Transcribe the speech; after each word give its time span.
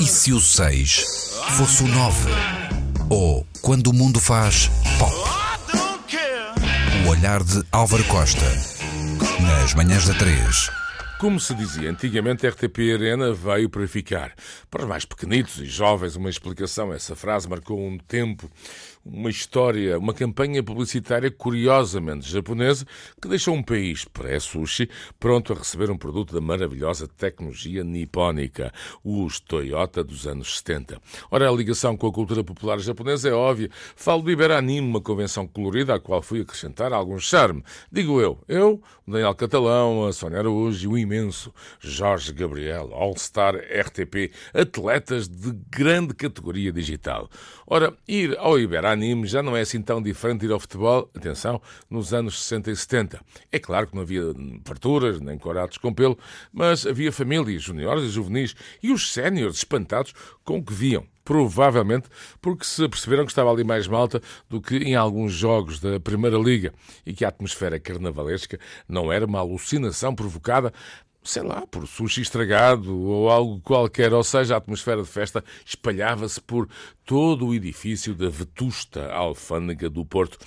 E 0.00 0.06
se 0.06 0.32
o 0.32 0.40
6 0.40 1.04
fosse 1.56 1.82
o 1.82 1.88
9? 1.88 2.30
Ou 3.10 3.44
quando 3.60 3.88
o 3.88 3.92
mundo 3.92 4.20
faz 4.20 4.70
pop? 4.98 5.12
O 7.04 7.08
olhar 7.08 7.42
de 7.42 7.64
Álvaro 7.72 8.04
Costa. 8.04 8.46
Nas 9.40 9.74
manhãs 9.74 10.06
da 10.06 10.14
3. 10.14 10.70
Como 11.18 11.40
se 11.40 11.52
dizia 11.52 11.90
antigamente, 11.90 12.46
a 12.46 12.50
RTP 12.50 12.92
Arena 12.94 13.32
veio 13.32 13.68
para 13.68 13.88
ficar. 13.88 14.36
Para 14.70 14.82
os 14.82 14.88
mais 14.88 15.04
pequenitos 15.04 15.58
e 15.58 15.64
jovens, 15.64 16.14
uma 16.14 16.30
explicação. 16.30 16.92
Essa 16.92 17.16
frase 17.16 17.48
marcou 17.48 17.76
um 17.76 17.98
tempo, 17.98 18.48
uma 19.04 19.28
história, 19.28 19.98
uma 19.98 20.14
campanha 20.14 20.62
publicitária 20.62 21.28
curiosamente 21.28 22.30
japonesa 22.30 22.86
que 23.20 23.26
deixou 23.26 23.56
um 23.56 23.64
país, 23.64 24.04
pré-sushi, 24.04 24.88
pronto 25.18 25.52
a 25.52 25.56
receber 25.56 25.90
um 25.90 25.98
produto 25.98 26.32
da 26.32 26.40
maravilhosa 26.40 27.08
tecnologia 27.08 27.82
nipónica, 27.82 28.72
os 29.02 29.40
Toyota 29.40 30.04
dos 30.04 30.24
anos 30.24 30.58
70. 30.58 31.00
Ora, 31.32 31.48
a 31.48 31.52
ligação 31.52 31.96
com 31.96 32.06
a 32.06 32.12
cultura 32.12 32.44
popular 32.44 32.78
japonesa 32.78 33.28
é 33.28 33.32
óbvia. 33.32 33.70
Falo 33.96 34.22
do 34.22 34.30
Iberanime, 34.30 34.86
uma 34.86 35.00
convenção 35.00 35.48
colorida 35.48 35.94
à 35.94 36.00
qual 36.00 36.22
fui 36.22 36.42
acrescentar 36.42 36.92
algum 36.92 37.18
charme. 37.18 37.64
Digo 37.90 38.20
eu, 38.20 38.38
eu, 38.46 38.80
o 39.04 39.10
Daniel 39.10 39.34
Catalão, 39.34 40.06
a 40.06 40.12
Sônia 40.12 40.38
Araújo 40.38 40.84
e 40.84 40.86
o 40.86 40.98
imenso 41.08 41.52
Jorge 41.80 42.32
Gabriel, 42.32 42.90
All-Star 42.92 43.56
RTP, 43.56 44.30
atletas 44.52 45.26
de 45.26 45.52
grande 45.70 46.14
categoria 46.14 46.70
digital. 46.70 47.30
Ora, 47.66 47.94
ir 48.06 48.36
ao 48.38 48.58
Iberanime 48.58 49.26
já 49.26 49.42
não 49.42 49.56
é 49.56 49.62
assim 49.62 49.80
tão 49.80 50.02
diferente 50.02 50.40
de 50.40 50.46
ir 50.46 50.52
ao 50.52 50.60
futebol, 50.60 51.10
atenção, 51.16 51.60
nos 51.88 52.12
anos 52.12 52.42
60 52.42 52.70
e 52.70 52.76
70. 52.76 53.20
É 53.50 53.58
claro 53.58 53.86
que 53.86 53.94
não 53.94 54.02
havia 54.02 54.22
farturas, 54.64 55.20
nem 55.20 55.38
corados 55.38 55.78
com 55.78 55.92
pelo, 55.92 56.18
mas 56.52 56.86
havia 56.86 57.10
famílias 57.10 57.62
juniores 57.62 58.04
e 58.04 58.10
juvenis 58.10 58.54
e 58.82 58.92
os 58.92 59.12
séniores 59.12 59.56
espantados 59.56 60.12
com 60.44 60.58
o 60.58 60.62
que 60.62 60.74
viam 60.74 61.06
provavelmente 61.28 62.08
porque 62.40 62.64
se 62.64 62.82
aperceberam 62.82 63.26
que 63.26 63.30
estava 63.30 63.52
ali 63.52 63.62
mais 63.62 63.86
malta 63.86 64.18
do 64.48 64.62
que 64.62 64.78
em 64.78 64.94
alguns 64.94 65.30
jogos 65.30 65.78
da 65.78 66.00
Primeira 66.00 66.38
Liga 66.38 66.72
e 67.04 67.12
que 67.12 67.22
a 67.22 67.28
atmosfera 67.28 67.78
carnavalesca 67.78 68.58
não 68.88 69.12
era 69.12 69.26
uma 69.26 69.40
alucinação 69.40 70.14
provocada 70.14 70.72
sei 71.22 71.42
lá, 71.42 71.66
por 71.66 71.86
sushi 71.86 72.22
estragado 72.22 72.98
ou 72.98 73.28
algo 73.28 73.60
qualquer, 73.60 74.14
ou 74.14 74.24
seja, 74.24 74.54
a 74.54 74.56
atmosfera 74.56 75.02
de 75.02 75.08
festa 75.08 75.44
espalhava-se 75.66 76.40
por 76.40 76.66
todo 77.04 77.48
o 77.48 77.54
edifício 77.54 78.14
da 78.14 78.30
vetusta 78.30 79.12
alfândega 79.12 79.90
do 79.90 80.06
Porto. 80.06 80.38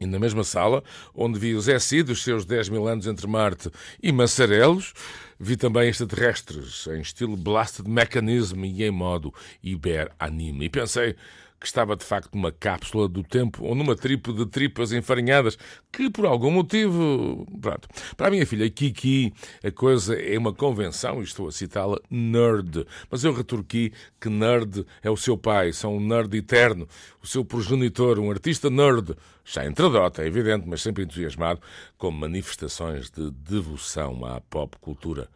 E 0.00 0.06
na 0.06 0.18
mesma 0.18 0.42
sala, 0.42 0.82
onde 1.14 1.38
vi 1.38 1.54
o 1.54 1.60
Zé 1.60 1.78
Cid, 1.78 2.10
os 2.10 2.24
seus 2.24 2.46
10 2.46 2.70
mil 2.70 2.88
anos 2.88 3.06
entre 3.06 3.26
Marte 3.26 3.70
e 4.02 4.10
Massarelos, 4.10 4.94
vi 5.38 5.56
também 5.56 5.88
extraterrestres, 5.88 6.86
em 6.86 7.00
estilo 7.00 7.36
Blasted 7.36 7.86
Mechanism 7.88 8.64
e 8.64 8.82
em 8.82 8.90
modo 8.90 9.32
Iber-Anime. 9.62 10.64
E 10.64 10.68
pensei 10.70 11.16
que 11.60 11.66
estava 11.66 11.94
de 11.94 12.04
facto 12.04 12.34
numa 12.34 12.50
cápsula 12.50 13.06
do 13.06 13.22
tempo 13.22 13.62
ou 13.66 13.74
numa 13.74 13.94
tripa 13.94 14.32
de 14.32 14.46
tripas 14.46 14.92
enfarinhadas 14.92 15.58
que, 15.92 16.08
por 16.08 16.24
algum 16.24 16.50
motivo. 16.50 17.46
Pronto. 17.60 17.86
Para 18.16 18.28
a 18.28 18.30
minha 18.30 18.46
filha 18.46 18.68
Kiki, 18.70 19.34
a 19.62 19.70
coisa 19.70 20.14
é 20.18 20.38
uma 20.38 20.54
convenção, 20.54 21.20
e 21.20 21.24
estou 21.24 21.48
a 21.48 21.52
citá-la, 21.52 22.00
nerd. 22.10 22.86
Mas 23.10 23.24
eu 23.24 23.34
retorqui 23.34 23.92
que 24.18 24.30
nerd 24.30 24.86
é 25.02 25.10
o 25.10 25.16
seu 25.18 25.36
pai, 25.36 25.70
são 25.74 25.98
um 25.98 26.00
nerd 26.00 26.34
eterno, 26.34 26.88
o 27.22 27.26
seu 27.26 27.44
progenitor, 27.44 28.18
um 28.18 28.30
artista 28.30 28.70
nerd. 28.70 29.14
Já 29.44 29.66
entradota, 29.66 30.22
é 30.22 30.26
evidente, 30.26 30.66
mas 30.66 30.80
sempre 30.80 31.04
entusiasmado 31.04 31.60
com 31.98 32.10
manifestações 32.10 33.10
de 33.10 33.30
devoção 33.30 34.24
à 34.24 34.40
pop 34.40 34.78
cultura. 34.80 35.28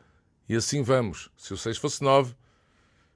E 0.48 0.56
assim 0.56 0.83
vamos. 0.83 1.30
Se 1.36 1.52
o 1.52 1.56
6 1.58 1.77
fosse 1.77 2.02
9, 2.02 2.34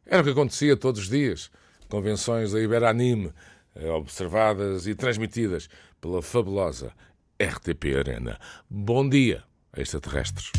era 0.04 0.20
o 0.20 0.24
que 0.24 0.30
acontecia 0.30 0.76
todos 0.76 1.02
os 1.02 1.08
dias 1.08 1.50
convenções 1.88 2.52
da 2.52 2.60
Iberanime, 2.60 3.32
eh, 3.74 3.90
observadas 3.90 4.86
e 4.86 4.94
transmitidas 4.94 5.68
pela 6.00 6.22
fabulosa 6.22 6.92
RTP 7.40 7.96
Arena. 7.98 8.38
Bom 8.68 9.08
dia, 9.08 9.42
extraterrestres. 9.76 10.52